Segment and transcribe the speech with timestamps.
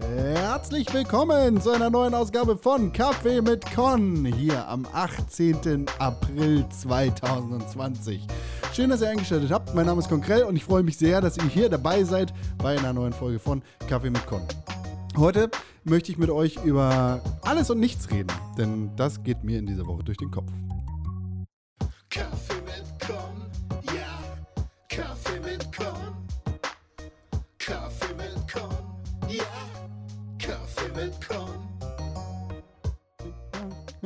[0.00, 5.86] Herzlich willkommen zu einer neuen Ausgabe von Kaffee mit Con hier am 18.
[5.98, 8.24] April 2020.
[8.72, 9.74] Schön, dass ihr eingeschaltet habt.
[9.74, 12.78] Mein Name ist Konkrell und ich freue mich sehr, dass ihr hier dabei seid bei
[12.78, 14.42] einer neuen Folge von Kaffee mit Con.
[15.16, 15.50] Heute
[15.82, 19.88] möchte ich mit euch über alles und nichts reden, denn das geht mir in dieser
[19.88, 20.52] Woche durch den Kopf.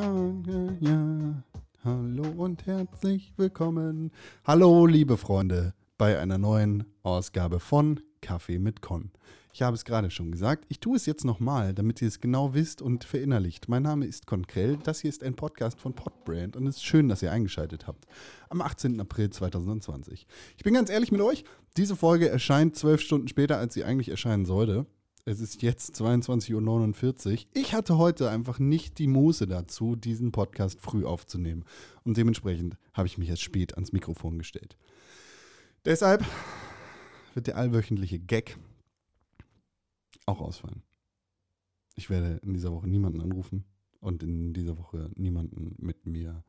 [0.01, 1.43] Ja, ja, ja.
[1.85, 4.11] Hallo und herzlich willkommen.
[4.47, 9.11] Hallo, liebe Freunde, bei einer neuen Ausgabe von Kaffee mit Con.
[9.53, 12.55] Ich habe es gerade schon gesagt, ich tue es jetzt nochmal, damit ihr es genau
[12.55, 13.69] wisst und verinnerlicht.
[13.69, 17.11] Mein Name ist Konkrell, das hier ist ein Podcast von Podbrand und es ist schön,
[17.11, 18.07] dass ihr eingeschaltet habt.
[18.49, 18.99] Am 18.
[19.03, 20.27] April 2020.
[20.57, 21.45] Ich bin ganz ehrlich mit euch,
[21.77, 24.87] diese Folge erscheint zwölf Stunden später, als sie eigentlich erscheinen sollte.
[25.31, 27.39] Es ist jetzt 22.49 Uhr.
[27.55, 31.65] Ich hatte heute einfach nicht die Muße dazu, diesen Podcast früh aufzunehmen.
[32.03, 34.77] Und dementsprechend habe ich mich erst spät ans Mikrofon gestellt.
[35.85, 36.25] Deshalb
[37.35, 38.59] wird der allwöchentliche Gag
[40.27, 40.83] auch ausfallen.
[41.95, 43.65] Ich werde in dieser Woche niemanden anrufen
[44.01, 46.43] und in dieser Woche niemanden mit mir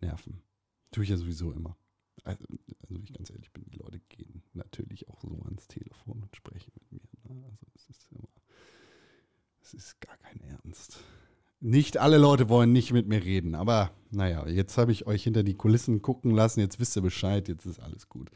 [0.00, 0.42] nerven.
[0.90, 1.76] Tue ich ja sowieso immer.
[2.24, 2.44] Also,
[2.88, 6.72] also ich ganz ehrlich bin, die Leute gehen natürlich auch so ans Telefon und sprechen
[6.74, 7.34] mit mir.
[7.34, 7.44] Ne?
[7.50, 8.28] Also es ist immer,
[9.62, 11.00] es ist gar kein Ernst.
[11.60, 15.44] Nicht alle Leute wollen nicht mit mir reden, aber naja, jetzt habe ich euch hinter
[15.44, 18.30] die Kulissen gucken lassen, jetzt wisst ihr Bescheid, jetzt ist alles gut.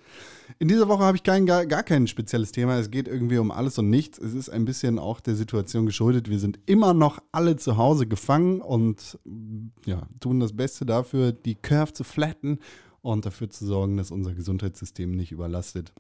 [0.60, 3.50] In dieser Woche habe ich kein, gar, gar kein spezielles Thema, es geht irgendwie um
[3.50, 4.18] alles und nichts.
[4.18, 8.06] Es ist ein bisschen auch der Situation geschuldet, wir sind immer noch alle zu Hause
[8.06, 9.18] gefangen und
[9.84, 12.60] ja, tun das Beste dafür, die Curve zu flatten
[13.06, 15.92] und dafür zu sorgen, dass unser Gesundheitssystem nicht überlastet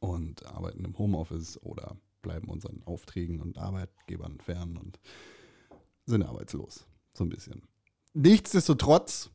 [0.00, 4.98] und arbeiten im Homeoffice oder bleiben unseren Aufträgen und Arbeitgebern fern und
[6.06, 6.86] sind arbeitslos.
[7.12, 7.62] So ein bisschen.
[8.14, 9.32] Nichtsdestotrotz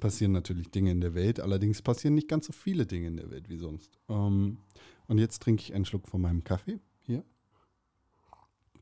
[0.00, 3.30] passieren natürlich Dinge in der Welt, allerdings passieren nicht ganz so viele Dinge in der
[3.30, 4.00] Welt wie sonst.
[4.08, 4.58] Ähm,
[5.06, 6.80] und jetzt trinke ich einen Schluck von meinem Kaffee.
[7.02, 7.22] Hier.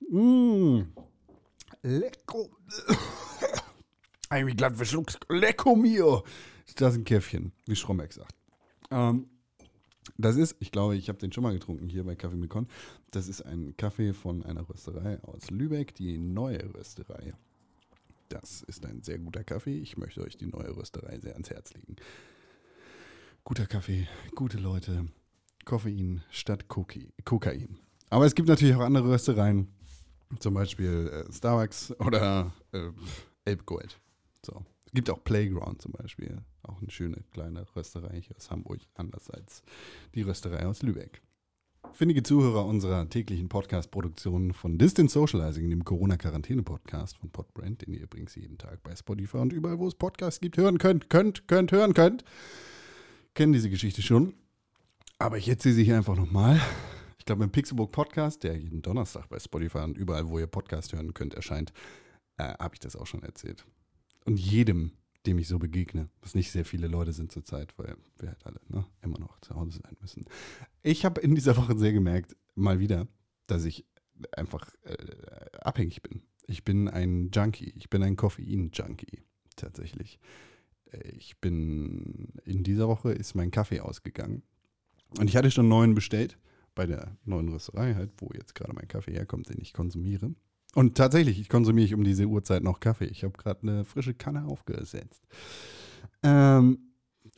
[0.08, 0.86] Mmh.
[1.82, 2.46] Lecker.
[4.30, 5.20] Eigentlich glatt verschluckt.
[5.28, 6.24] Lecco mio.
[6.76, 8.34] Das ist ein Käffchen, wie Stromberg sagt.
[8.90, 9.26] Ähm,
[10.16, 12.68] das ist, ich glaube, ich habe den schon mal getrunken hier bei Kaffee mit Con.
[13.10, 17.34] Das ist ein Kaffee von einer Rösterei aus Lübeck, die neue Rösterei.
[18.28, 19.78] Das ist ein sehr guter Kaffee.
[19.78, 21.96] Ich möchte euch die neue Rösterei sehr ans Herz legen.
[23.44, 25.06] Guter Kaffee, gute Leute,
[25.64, 27.78] Koffein statt Koki Kokain.
[28.10, 29.68] Aber es gibt natürlich auch andere Röstereien,
[30.38, 32.90] zum Beispiel äh, Starbucks oder äh,
[33.44, 33.98] Elbgold.
[34.44, 34.64] So.
[34.86, 36.42] Es gibt auch Playground zum Beispiel.
[36.62, 39.62] Auch eine schöne kleine Rösterei hier aus Hamburg, anders als
[40.14, 41.22] die Rösterei aus Lübeck.
[41.92, 48.34] Findige Zuhörer unserer täglichen Podcast-Produktion von Distance Socializing, dem Corona-Quarantäne-Podcast von Podbrand, den ihr übrigens
[48.34, 51.94] jeden Tag bei Spotify und überall, wo es Podcasts gibt, hören könnt, könnt, könnt, hören
[51.94, 52.24] könnt,
[53.34, 54.34] kennen diese Geschichte schon.
[55.18, 56.60] Aber ich erzähle sie hier einfach nochmal.
[57.18, 60.92] Ich glaube, im Pixelbook Podcast, der jeden Donnerstag bei Spotify und überall, wo ihr Podcast
[60.92, 61.72] hören könnt, erscheint,
[62.36, 63.66] äh, habe ich das auch schon erzählt.
[64.24, 64.92] Und jedem,
[65.26, 68.60] dem ich so begegne, was nicht sehr viele Leute sind zurzeit, weil wir halt alle
[68.68, 70.24] ne, immer noch zu Hause sein müssen.
[70.82, 73.06] Ich habe in dieser Woche sehr gemerkt, mal wieder,
[73.46, 73.84] dass ich
[74.32, 76.22] einfach äh, abhängig bin.
[76.46, 79.22] Ich bin ein Junkie, ich bin ein Koffein-Junkie,
[79.56, 80.18] tatsächlich.
[81.16, 84.42] Ich bin, in dieser Woche ist mein Kaffee ausgegangen.
[85.18, 86.38] Und ich hatte schon neuen bestellt,
[86.74, 90.34] bei der neuen Rösterei halt, wo jetzt gerade mein Kaffee herkommt, den ich konsumiere.
[90.74, 93.06] Und tatsächlich, ich konsumiere ich um diese Uhrzeit noch Kaffee.
[93.06, 95.22] Ich habe gerade eine frische Kanne aufgesetzt.
[96.22, 96.78] Ähm,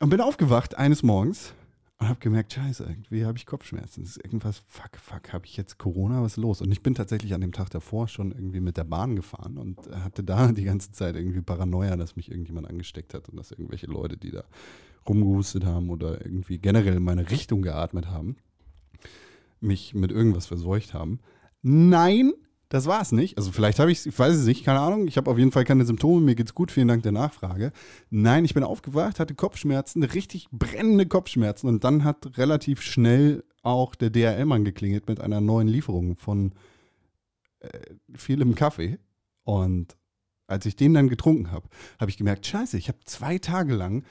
[0.01, 1.55] und bin aufgewacht eines Morgens
[1.99, 4.03] und habe gemerkt, scheiße, irgendwie habe ich Kopfschmerzen.
[4.03, 6.61] Das ist irgendwas, fuck, fuck, habe ich jetzt Corona, was ist los?
[6.61, 9.79] Und ich bin tatsächlich an dem Tag davor schon irgendwie mit der Bahn gefahren und
[9.91, 13.87] hatte da die ganze Zeit irgendwie Paranoia, dass mich irgendjemand angesteckt hat und dass irgendwelche
[13.87, 14.45] Leute, die da
[15.09, 18.37] rumgehustet haben oder irgendwie generell in meine Richtung geatmet haben,
[19.61, 21.21] mich mit irgendwas verseucht haben.
[21.63, 22.33] Nein,
[22.73, 23.37] das war es nicht.
[23.37, 25.07] Also vielleicht habe ich es, ich weiß es nicht, keine Ahnung.
[25.07, 27.71] Ich habe auf jeden Fall keine Symptome, mir geht's gut, vielen Dank der Nachfrage.
[28.09, 33.95] Nein, ich bin aufgewacht, hatte Kopfschmerzen, richtig brennende Kopfschmerzen und dann hat relativ schnell auch
[33.95, 36.55] der DRL-Mann geklingelt mit einer neuen Lieferung von
[37.61, 37.69] äh,
[38.15, 38.99] vielem Kaffee.
[39.45, 39.99] Und
[40.47, 41.69] als ich den dann getrunken habe,
[42.01, 44.03] habe ich gemerkt, scheiße, ich habe zwei Tage lang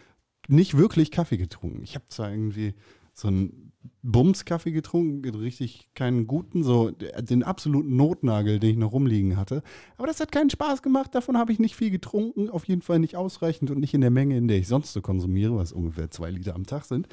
[0.47, 1.81] nicht wirklich Kaffee getrunken.
[1.81, 2.75] Ich habe zwar irgendwie
[3.13, 3.71] so einen
[4.03, 9.63] Bums-Kaffee getrunken, richtig keinen guten, so den absoluten Notnagel, den ich noch rumliegen hatte.
[9.97, 12.99] Aber das hat keinen Spaß gemacht, davon habe ich nicht viel getrunken, auf jeden Fall
[12.99, 16.09] nicht ausreichend und nicht in der Menge, in der ich sonst so konsumiere, was ungefähr
[16.09, 17.07] zwei Liter am Tag sind.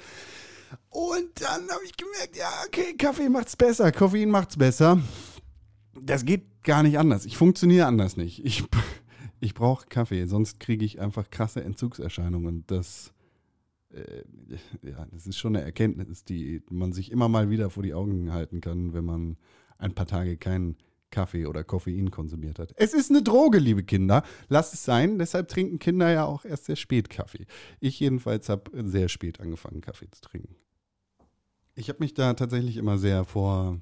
[0.91, 5.01] Und dann habe ich gemerkt, ja, okay, Kaffee macht's besser, Koffein macht's besser.
[6.01, 7.25] Das geht gar nicht anders.
[7.25, 8.45] Ich funktioniere anders nicht.
[8.45, 8.65] Ich,
[9.41, 12.65] ich brauche Kaffee, sonst kriege ich einfach krasse Entzugserscheinungen.
[12.67, 13.13] Das,
[13.93, 14.23] äh,
[14.83, 18.33] ja, das ist schon eine Erkenntnis, die man sich immer mal wieder vor die Augen
[18.33, 19.37] halten kann, wenn man
[19.79, 20.77] ein paar Tage keinen
[21.11, 22.75] Kaffee oder Koffein konsumiert hat.
[22.77, 24.23] Es ist eine Droge, liebe Kinder.
[24.49, 25.19] Lasst es sein.
[25.19, 27.47] Deshalb trinken Kinder ja auch erst sehr spät Kaffee.
[27.81, 30.57] Ich jedenfalls habe sehr spät angefangen, Kaffee zu trinken.
[31.75, 33.81] Ich habe mich da tatsächlich immer sehr vor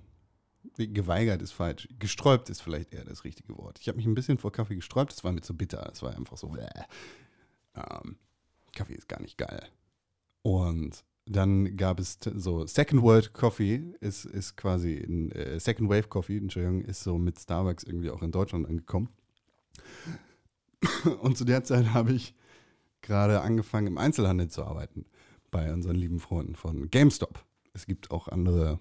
[0.77, 1.89] geweigert ist falsch.
[1.99, 3.79] Gesträubt ist vielleicht eher das richtige Wort.
[3.81, 5.13] Ich habe mich ein bisschen vor Kaffee gesträubt.
[5.13, 5.89] Es war mir zu bitter.
[5.93, 6.55] Es war einfach so.
[7.75, 8.17] Ähm,
[8.73, 9.69] Kaffee ist gar nicht geil.
[10.47, 16.07] Und dann gab es so Second World Coffee, ist, ist quasi in, äh, Second Wave
[16.07, 19.09] Coffee, Entschuldigung, ist so mit Starbucks irgendwie auch in Deutschland angekommen.
[21.21, 22.33] Und zu der Zeit habe ich
[23.03, 25.05] gerade angefangen, im Einzelhandel zu arbeiten
[25.51, 27.45] bei unseren lieben Freunden von GameStop.
[27.73, 28.79] Es gibt auch andere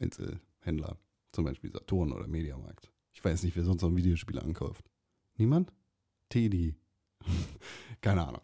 [0.00, 0.98] Einzelhändler,
[1.32, 2.92] zum Beispiel Saturn oder Mediamarkt.
[3.14, 4.84] Ich weiß nicht, wer sonst noch Videospiele ankauft.
[5.38, 5.72] Niemand?
[6.28, 6.74] Teddy.
[8.02, 8.42] Keine Ahnung.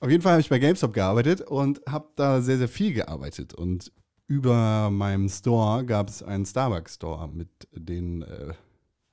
[0.00, 3.52] Auf jeden Fall habe ich bei GameStop gearbeitet und habe da sehr, sehr viel gearbeitet.
[3.52, 3.92] Und
[4.26, 7.28] über meinem Store gab es einen Starbucks-Store.
[7.28, 8.54] Mit den, äh,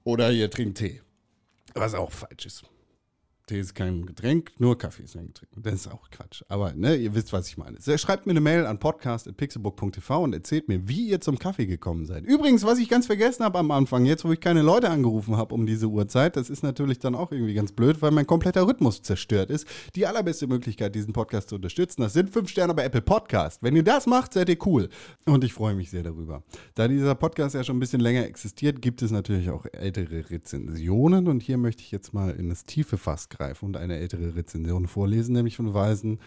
[0.04, 1.02] Oder ihr trinkt Tee,
[1.74, 2.62] was auch falsch ist.
[3.46, 5.52] Tee ist kein Getränk, nur Kaffee ist ein Getränk.
[5.56, 6.43] Das ist auch Quatsch.
[6.49, 7.76] Aber ne, ihr wisst, was ich meine.
[7.99, 12.25] Schreibt mir eine Mail an podcast.pixelbook.tv und erzählt mir, wie ihr zum Kaffee gekommen seid.
[12.25, 15.55] Übrigens, was ich ganz vergessen habe am Anfang, jetzt wo ich keine Leute angerufen habe
[15.55, 19.02] um diese Uhrzeit, das ist natürlich dann auch irgendwie ganz blöd, weil mein kompletter Rhythmus
[19.02, 19.69] zerstört ist.
[19.94, 23.62] Die allerbeste Möglichkeit, diesen Podcast zu unterstützen, das sind fünf Sterne bei Apple Podcast.
[23.62, 24.88] Wenn ihr das macht, seid ihr cool.
[25.26, 26.43] Und ich freue mich sehr darüber.
[26.75, 31.29] Da dieser Podcast ja schon ein bisschen länger existiert, gibt es natürlich auch ältere Rezensionen
[31.29, 34.86] und hier möchte ich jetzt mal in das tiefe Fass greifen und eine ältere Rezension
[34.86, 36.19] vorlesen, nämlich von Weisen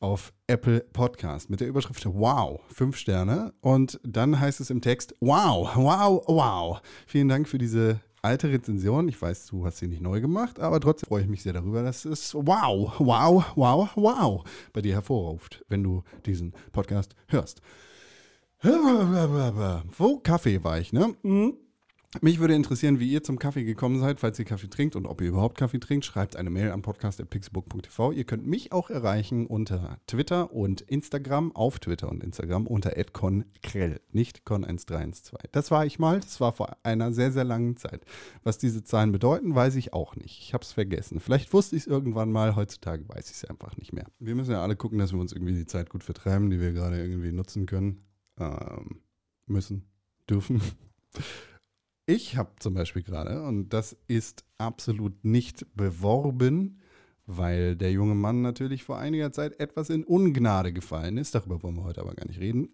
[0.00, 3.54] auf Apple Podcast mit der Überschrift Wow, fünf Sterne.
[3.60, 6.82] Und dann heißt es im Text Wow, wow, wow.
[7.06, 9.08] Vielen Dank für diese alte Rezension.
[9.08, 11.82] Ich weiß, du hast sie nicht neu gemacht, aber trotzdem freue ich mich sehr darüber,
[11.82, 17.62] dass es Wow, wow, wow, wow bei dir hervorruft, wenn du diesen Podcast hörst.
[19.98, 21.14] Wo Kaffee war ich, ne?
[22.20, 25.22] Mich würde interessieren, wie ihr zum Kaffee gekommen seid, falls ihr Kaffee trinkt und ob
[25.22, 26.04] ihr überhaupt Kaffee trinkt.
[26.04, 28.12] Schreibt eine Mail an podcast.pixelbook.tv.
[28.12, 34.00] Ihr könnt mich auch erreichen unter Twitter und Instagram, auf Twitter und Instagram unter @conkrell,
[34.12, 35.36] nicht con1312.
[35.52, 38.04] Das war ich mal, das war vor einer sehr, sehr langen Zeit.
[38.44, 40.38] Was diese Zahlen bedeuten, weiß ich auch nicht.
[40.38, 41.18] Ich habe es vergessen.
[41.18, 44.06] Vielleicht wusste ich es irgendwann mal, heutzutage weiß ich es einfach nicht mehr.
[44.18, 46.72] Wir müssen ja alle gucken, dass wir uns irgendwie die Zeit gut vertreiben, die wir
[46.72, 48.04] gerade irgendwie nutzen können,
[48.38, 49.00] ähm,
[49.46, 49.86] müssen,
[50.28, 50.60] dürfen.
[52.06, 56.80] Ich habe zum Beispiel gerade, und das ist absolut nicht beworben,
[57.26, 61.34] weil der junge Mann natürlich vor einiger Zeit etwas in Ungnade gefallen ist.
[61.36, 62.70] Darüber wollen wir heute aber gar nicht reden.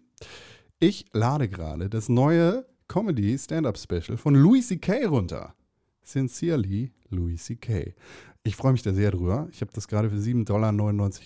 [0.79, 5.05] Ich lade gerade das neue Comedy Stand-Up Special von Louis C.K.
[5.05, 5.53] runter.
[6.01, 7.93] Sincerely, Louis C.K.
[8.41, 9.47] Ich freue mich da sehr drüber.
[9.51, 10.71] Ich habe das gerade für 7,99 Dollar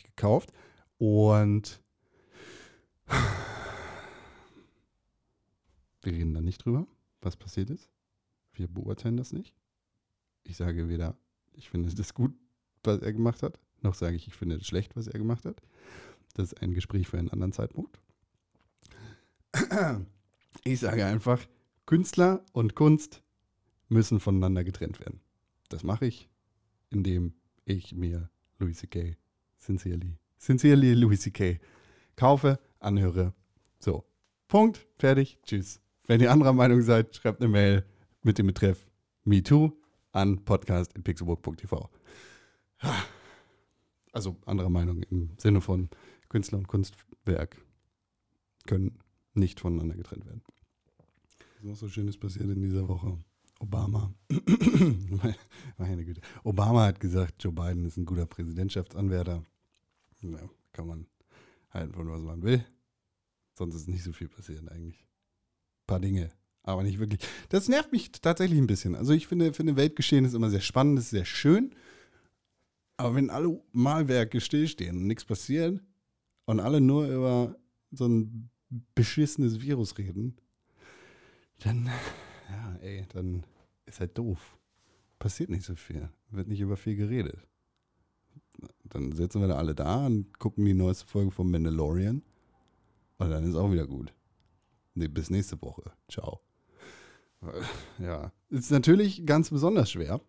[0.03, 0.51] gekauft
[0.97, 1.81] und
[6.01, 6.85] wir reden da nicht drüber,
[7.21, 7.92] was passiert ist.
[8.53, 9.53] Wir beurteilen das nicht.
[10.43, 11.17] Ich sage weder,
[11.53, 12.33] ich finde das gut,
[12.83, 15.61] was er gemacht hat, noch sage ich, ich finde es schlecht, was er gemacht hat.
[16.33, 17.99] Das ist ein Gespräch für einen anderen Zeitpunkt.
[20.65, 21.45] Ich sage einfach,
[21.87, 23.23] Künstler und Kunst
[23.89, 25.19] müssen voneinander getrennt werden.
[25.67, 26.29] Das mache ich,
[26.89, 27.33] indem
[27.65, 28.29] ich mir
[28.59, 29.17] Louis C.K.
[29.57, 31.59] Sincerely, Sincerely Louis C.K.
[32.15, 33.33] kaufe, anhöre.
[33.79, 34.05] So.
[34.47, 34.85] Punkt.
[34.97, 35.39] Fertig.
[35.43, 35.81] Tschüss.
[36.05, 37.85] Wenn ihr anderer Meinung seid, schreibt eine Mail
[38.23, 38.87] mit dem Betreff
[39.25, 39.71] MeToo
[40.11, 41.89] an podcast.pixelburg.tv.
[44.11, 45.89] Also anderer Meinung im Sinne von
[46.29, 47.61] Künstler und Kunstwerk
[48.65, 48.99] können
[49.33, 50.41] nicht voneinander getrennt werden.
[51.57, 53.17] Was noch so Schönes passiert in dieser Woche?
[53.59, 54.13] Obama.
[55.77, 56.21] Meine Güte.
[56.43, 59.45] Obama hat gesagt, Joe Biden ist ein guter Präsidentschaftsanwärter.
[60.21, 61.07] Ja, kann man
[61.69, 62.65] halten von was man will.
[63.55, 64.99] Sonst ist nicht so viel passiert eigentlich.
[64.99, 66.31] Ein paar Dinge,
[66.63, 67.19] aber nicht wirklich.
[67.49, 68.95] Das nervt mich tatsächlich ein bisschen.
[68.95, 71.75] Also ich finde, finde Weltgeschehen ist immer sehr spannend, ist sehr schön.
[72.97, 75.81] Aber wenn alle Malwerke stillstehen und nichts passiert
[76.45, 77.55] und alle nur über
[77.91, 78.49] so ein
[78.95, 80.37] beschissenes Virus reden,
[81.59, 81.89] dann,
[82.49, 83.43] ja, ey, dann
[83.85, 84.57] ist halt doof.
[85.19, 86.09] Passiert nicht so viel.
[86.29, 87.39] Wird nicht über viel geredet.
[88.83, 92.21] Dann sitzen wir da alle da und gucken die neueste Folge von Mandalorian.
[93.17, 94.13] Und dann ist auch wieder gut.
[94.95, 95.91] Nee, bis nächste Woche.
[96.09, 96.41] Ciao.
[97.99, 100.21] Ja, ist natürlich ganz besonders schwer.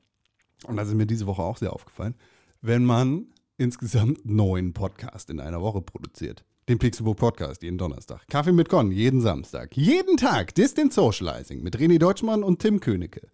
[0.66, 2.14] Und das ist mir diese Woche auch sehr aufgefallen,
[2.61, 3.26] wenn man
[3.59, 6.44] insgesamt neun Podcasts in einer Woche produziert.
[6.68, 8.26] Den Pixelbook Podcast jeden Donnerstag.
[8.28, 9.76] Kaffee mit Con jeden Samstag.
[9.76, 13.28] Jeden Tag Distant Socializing mit René Deutschmann und Tim Königke.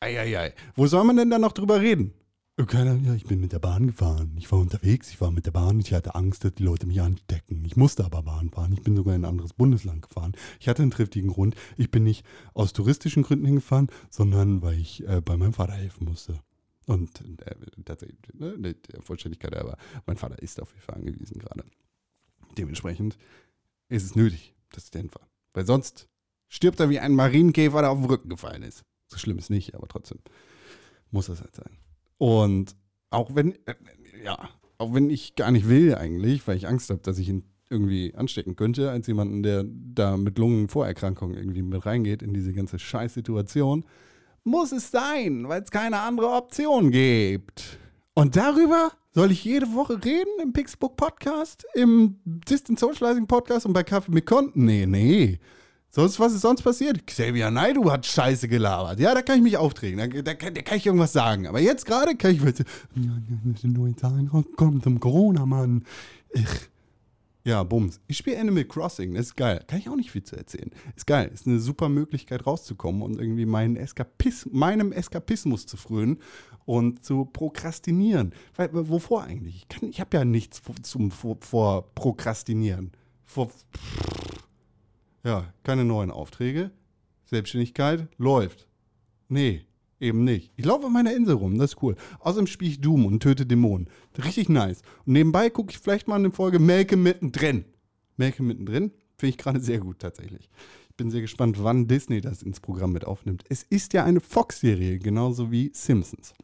[0.00, 0.52] Eieiei.
[0.74, 2.12] Wo soll man denn da noch drüber reden?
[2.64, 4.34] Keiner, ja, ich bin mit der Bahn gefahren.
[4.38, 5.78] Ich war unterwegs, ich war mit der Bahn.
[5.78, 7.62] Ich hatte Angst, dass die Leute mich anstecken.
[7.66, 8.72] Ich musste aber Bahn fahren.
[8.72, 10.32] Ich bin sogar in ein anderes Bundesland gefahren.
[10.58, 11.54] Ich hatte einen triftigen Grund.
[11.76, 16.06] Ich bin nicht aus touristischen Gründen hingefahren, sondern weil ich äh, bei meinem Vater helfen
[16.06, 16.40] musste.
[16.86, 21.62] Und äh, tatsächlich, ne, der Vollständigkeit, aber mein Vater ist auf Hilfe angewiesen gerade.
[22.56, 23.18] Dementsprechend
[23.90, 25.26] ist es nötig, dass ich dahin fahre.
[25.52, 26.08] Weil sonst
[26.48, 28.82] stirbt er wie ein Marienkäfer, der auf den Rücken gefallen ist.
[29.08, 30.20] So schlimm ist nicht, aber trotzdem
[31.10, 31.76] muss das halt sein.
[32.18, 32.76] Und
[33.10, 33.74] auch wenn, äh,
[34.24, 37.44] ja, auch wenn ich gar nicht will eigentlich, weil ich Angst habe, dass ich ihn
[37.68, 42.78] irgendwie anstecken könnte, als jemanden, der da mit Lungenvorerkrankungen irgendwie mit reingeht in diese ganze
[42.78, 43.84] Scheißsituation,
[44.44, 47.78] muss es sein, weil es keine andere Option gibt.
[48.14, 53.72] Und darüber soll ich jede Woche reden im Pixbook Podcast, im Distant Socializing Podcast und
[53.72, 54.52] bei Kaffee mit Con?
[54.54, 55.40] Nee, nee.
[55.96, 57.06] Sonst, was ist sonst passiert?
[57.06, 59.00] Xavier Naidu hat Scheiße gelabert.
[59.00, 59.96] Ja, da kann ich mich auftreten.
[59.96, 61.46] Da, da, da kann ich irgendwas sagen.
[61.46, 62.42] Aber jetzt gerade kann ich.
[63.62, 65.86] Neue Zahlen rauskommen zum Corona, Mann.
[66.34, 66.44] Ich.
[67.44, 67.98] Ja, Bums.
[68.08, 69.14] Ich spiele Animal Crossing.
[69.14, 69.64] Das ist geil.
[69.68, 70.70] Kann ich auch nicht viel zu erzählen.
[70.94, 71.30] Ist geil.
[71.32, 76.18] Ist eine super Möglichkeit rauszukommen und irgendwie meinen Eskapis meinem Eskapismus zu frönen
[76.66, 78.34] und zu prokrastinieren.
[78.54, 79.66] Weil, wovor eigentlich?
[79.70, 82.92] Ich, ich habe ja nichts zum vor, vor Prokrastinieren.
[83.24, 83.50] Vor.
[85.26, 86.70] Ja, keine neuen Aufträge.
[87.24, 88.68] Selbstständigkeit läuft.
[89.28, 89.62] Nee,
[89.98, 90.52] eben nicht.
[90.54, 91.96] Ich laufe auf meiner Insel rum, das ist cool.
[92.20, 93.90] Außerdem spiele ich Doom und töte Dämonen.
[94.24, 94.82] Richtig nice.
[95.04, 97.64] Und nebenbei gucke ich vielleicht mal eine Folge Melke mittendrin.
[98.16, 100.48] Melke mittendrin finde ich gerade sehr gut tatsächlich.
[100.90, 103.42] Ich bin sehr gespannt, wann Disney das ins Programm mit aufnimmt.
[103.48, 106.34] Es ist ja eine Fox-Serie, genauso wie Simpsons.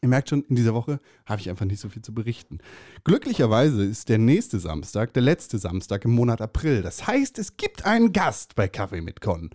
[0.00, 2.58] Ihr merkt schon, in dieser Woche habe ich einfach nicht so viel zu berichten.
[3.04, 6.82] Glücklicherweise ist der nächste Samstag der letzte Samstag im Monat April.
[6.82, 9.50] Das heißt, es gibt einen Gast bei Kaffee mit Con.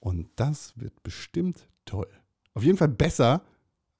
[0.00, 2.08] Und das wird bestimmt toll.
[2.54, 3.42] Auf jeden Fall besser,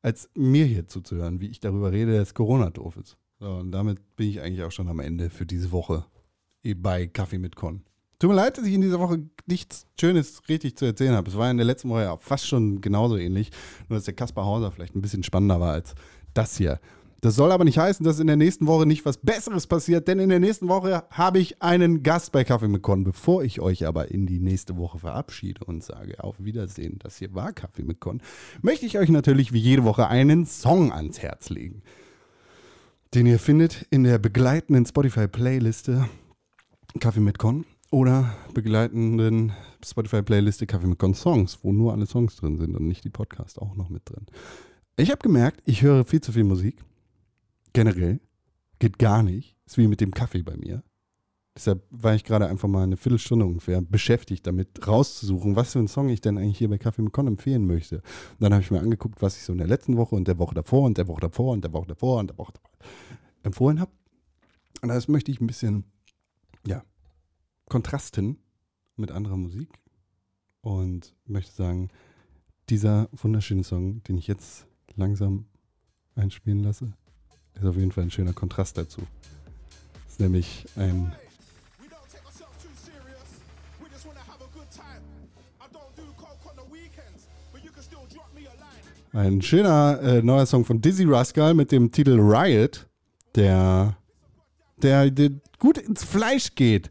[0.02, 3.16] als mir hier zuzuhören, wie ich darüber rede, dass Corona doof ist.
[3.38, 6.04] So, und damit bin ich eigentlich auch schon am Ende für diese Woche
[6.76, 7.82] bei Kaffee mit Con.
[8.18, 11.28] Tut mir leid, dass ich in dieser Woche nichts Schönes richtig zu erzählen habe.
[11.28, 13.50] Es war in der letzten Woche ja fast schon genauso ähnlich,
[13.88, 15.94] nur dass der Kaspar Hauser vielleicht ein bisschen spannender war als
[16.32, 16.80] das hier.
[17.20, 20.18] Das soll aber nicht heißen, dass in der nächsten Woche nicht was Besseres passiert, denn
[20.18, 23.04] in der nächsten Woche habe ich einen Gast bei Kaffee mit Con.
[23.04, 27.34] Bevor ich euch aber in die nächste Woche verabschiede und sage auf Wiedersehen, das hier
[27.34, 28.22] war Kaffee mit Con,
[28.62, 31.82] möchte ich euch natürlich wie jede Woche einen Song ans Herz legen,
[33.14, 36.08] den ihr findet in der begleitenden Spotify-Playliste
[37.00, 39.52] Kaffee mit Con oder begleitenden
[39.84, 43.58] Spotify-Playliste Kaffee mit Con Songs, wo nur alle Songs drin sind und nicht die Podcasts
[43.58, 44.26] auch noch mit drin.
[44.96, 46.82] Ich habe gemerkt, ich höre viel zu viel Musik.
[47.72, 48.20] Generell.
[48.78, 49.56] Geht gar nicht.
[49.66, 50.82] Ist wie mit dem Kaffee bei mir.
[51.56, 55.88] Deshalb war ich gerade einfach mal eine Viertelstunde ungefähr beschäftigt, damit rauszusuchen, was für einen
[55.88, 57.96] Song ich denn eigentlich hier bei Kaffee mit Con empfehlen möchte.
[57.96, 60.38] Und dann habe ich mir angeguckt, was ich so in der letzten Woche und der
[60.38, 62.70] Woche davor und der Woche davor und der Woche davor und der Woche davor
[63.42, 63.90] empfohlen habe.
[64.82, 65.84] Und das möchte ich ein bisschen,
[66.66, 66.84] ja,
[67.68, 68.38] kontrasten
[68.96, 69.68] mit anderer Musik.
[70.62, 71.90] Und möchte sagen,
[72.68, 75.46] dieser wunderschöne Song, den ich jetzt langsam
[76.16, 76.92] einspielen lasse,
[77.54, 79.02] ist auf jeden Fall ein schöner Kontrast dazu.
[80.08, 81.12] ist nämlich ein.
[89.12, 92.86] Ein schöner äh, neuer Song von Dizzy Rascal mit dem Titel Riot,
[93.34, 93.96] der,
[94.82, 96.90] der, der gut ins Fleisch geht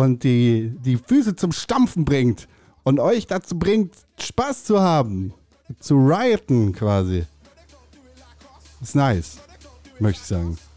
[0.00, 2.48] und die, die Füße zum Stampfen bringt
[2.84, 5.34] und euch dazu bringt, Spaß zu haben,
[5.78, 7.26] zu rioten quasi.
[8.80, 9.38] Ist nice,
[9.98, 10.58] möchte ich sagen.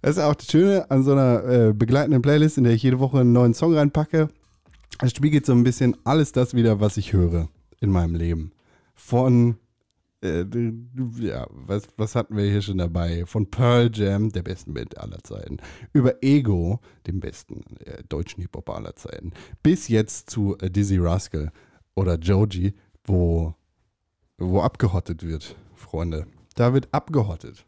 [0.00, 3.00] Das ist auch das Schöne an so einer äh, begleitenden Playlist, in der ich jede
[3.00, 4.28] Woche einen neuen Song reinpacke.
[5.02, 7.48] Es spiegelt so ein bisschen alles das wieder, was ich höre
[7.80, 8.52] in meinem Leben.
[8.94, 9.58] Von,
[10.22, 10.44] äh,
[11.20, 13.24] ja, was, was hatten wir hier schon dabei?
[13.26, 15.58] Von Pearl Jam, der besten Band aller Zeiten,
[15.92, 19.32] über Ego, dem besten äh, deutschen Hip-Hop aller Zeiten,
[19.62, 21.52] bis jetzt zu äh, Dizzy Rascal
[21.94, 23.54] oder Joji, wo,
[24.38, 26.26] wo abgehottet wird, Freunde.
[26.54, 27.64] Da wird abgehottet.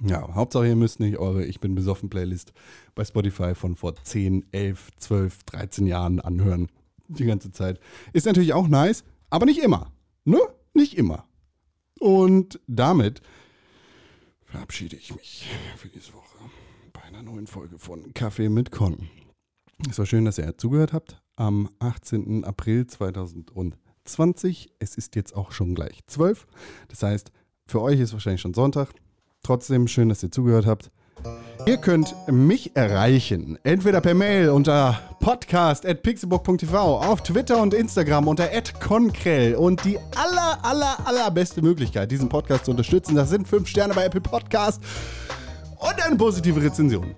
[0.00, 2.52] Ja, Hauptsache ihr müsst nicht eure Ich bin besoffen Playlist
[2.94, 6.68] bei Spotify von vor 10, 11, 12, 13 Jahren anhören.
[7.08, 7.80] Die ganze Zeit.
[8.12, 9.92] Ist natürlich auch nice, aber nicht immer.
[10.24, 10.38] Ne?
[10.74, 11.27] Nicht immer.
[11.98, 13.22] Und damit
[14.44, 16.38] verabschiede ich mich für diese Woche
[16.92, 19.08] bei einer neuen Folge von Kaffee mit Con.
[19.88, 21.20] Es war schön, dass ihr zugehört habt.
[21.36, 22.44] Am 18.
[22.44, 24.72] April 2020.
[24.78, 26.46] Es ist jetzt auch schon gleich 12.
[26.88, 27.30] Das heißt,
[27.66, 28.92] für euch ist wahrscheinlich schon Sonntag.
[29.42, 30.90] Trotzdem schön, dass ihr zugehört habt.
[31.66, 38.48] Ihr könnt mich erreichen, entweder per Mail unter podcast.pixelbook.tv, auf Twitter und Instagram unter
[38.80, 43.92] @konkrell und die aller, aller, allerbeste Möglichkeit, diesen Podcast zu unterstützen, das sind 5 Sterne
[43.92, 44.82] bei Apple Podcast
[45.78, 47.14] und eine positive Rezension.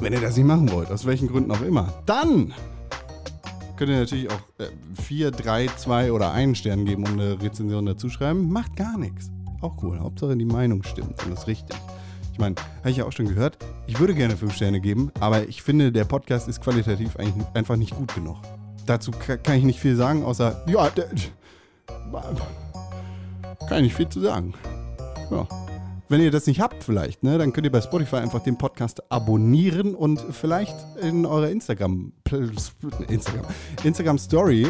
[0.00, 2.52] Wenn ihr das nicht machen wollt, aus welchen Gründen auch immer, dann
[3.76, 4.40] könnt ihr natürlich auch
[5.06, 8.50] 4, 3, 2 oder 1 Stern geben und eine Rezension dazu schreiben.
[8.50, 9.30] Macht gar nichts.
[9.60, 10.00] Auch cool.
[10.00, 11.76] Hauptsache die Meinung stimmt und ist richtig.
[12.38, 15.48] Ich meine, habe ich ja auch schon gehört, ich würde gerne 5 Sterne geben, aber
[15.48, 17.16] ich finde, der Podcast ist qualitativ
[17.52, 18.36] einfach nicht gut genug.
[18.86, 20.88] Dazu ka- kann ich nicht viel sagen, außer, ja,
[23.68, 24.54] kann ich nicht viel zu sagen.
[25.32, 25.48] Ja.
[26.08, 29.02] Wenn ihr das nicht habt vielleicht, ne, dann könnt ihr bei Spotify einfach den Podcast
[29.10, 32.12] abonnieren und vielleicht in eurer Instagram,
[33.08, 33.46] Instagram,
[33.82, 34.68] Instagram Story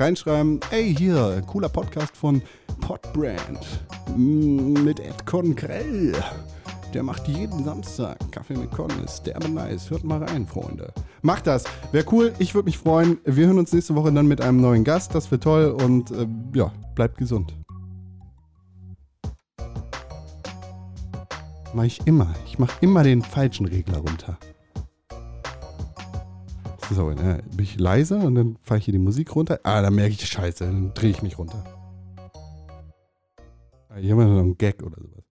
[0.00, 2.42] reinschreiben, ey, hier, cooler Podcast von
[2.80, 3.60] Podbrand
[4.16, 6.12] mit Ed Konkrell.
[6.94, 9.90] Der macht jeden Samstag Kaffee mit Con, ist derbe nice.
[9.90, 10.92] Hört mal rein, Freunde.
[11.20, 11.64] Macht das.
[11.92, 13.18] Wäre cool, ich würde mich freuen.
[13.24, 15.14] Wir hören uns nächste Woche dann mit einem neuen Gast.
[15.14, 17.54] Das wird toll und äh, ja, bleibt gesund.
[21.74, 22.34] Mach ich immer.
[22.46, 24.38] Ich mache immer den falschen Regler runter.
[26.90, 29.60] So, ne, bin ich leiser und dann fahre ich hier die Musik runter.
[29.62, 31.62] Ah, dann merke ich, scheiße, dann drehe ich mich runter.
[33.90, 35.27] Ah, Hier haben wir noch einen Gag oder sowas.